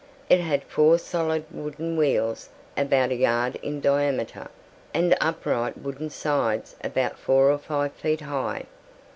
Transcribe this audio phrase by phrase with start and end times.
[0.31, 4.47] It had four solid wooden wheels about a yard in diameter,
[4.95, 8.65] and upright wooden sides about four or five feet high.